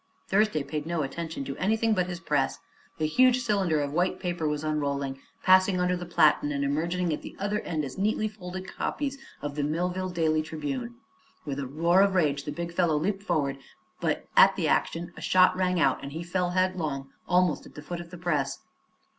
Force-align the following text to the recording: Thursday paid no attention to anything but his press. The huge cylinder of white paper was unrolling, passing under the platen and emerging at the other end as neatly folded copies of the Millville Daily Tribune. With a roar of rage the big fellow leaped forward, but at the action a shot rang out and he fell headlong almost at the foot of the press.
Thursday 0.27 0.63
paid 0.63 0.87
no 0.87 1.03
attention 1.03 1.45
to 1.45 1.55
anything 1.57 1.93
but 1.93 2.07
his 2.07 2.19
press. 2.19 2.57
The 2.97 3.05
huge 3.05 3.41
cylinder 3.43 3.81
of 3.81 3.93
white 3.93 4.19
paper 4.19 4.47
was 4.47 4.63
unrolling, 4.63 5.19
passing 5.43 5.79
under 5.79 5.95
the 5.95 6.07
platen 6.07 6.51
and 6.51 6.63
emerging 6.63 7.13
at 7.13 7.21
the 7.21 7.35
other 7.37 7.59
end 7.59 7.85
as 7.85 7.99
neatly 7.99 8.27
folded 8.27 8.67
copies 8.67 9.19
of 9.43 9.53
the 9.53 9.61
Millville 9.61 10.09
Daily 10.09 10.41
Tribune. 10.41 10.95
With 11.45 11.59
a 11.59 11.67
roar 11.67 12.01
of 12.01 12.15
rage 12.15 12.45
the 12.45 12.51
big 12.51 12.73
fellow 12.73 12.97
leaped 12.97 13.21
forward, 13.21 13.59
but 13.99 14.25
at 14.35 14.55
the 14.55 14.67
action 14.67 15.13
a 15.15 15.21
shot 15.21 15.55
rang 15.55 15.79
out 15.79 16.01
and 16.01 16.13
he 16.13 16.23
fell 16.23 16.49
headlong 16.49 17.11
almost 17.27 17.67
at 17.67 17.75
the 17.75 17.83
foot 17.83 18.01
of 18.01 18.09
the 18.09 18.17
press. 18.17 18.57